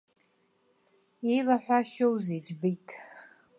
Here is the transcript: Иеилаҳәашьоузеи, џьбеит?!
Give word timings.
Иеилаҳәашьоузеи, 1.27 2.39
џьбеит?! 2.45 2.87